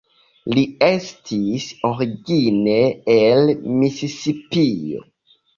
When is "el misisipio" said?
3.19-5.07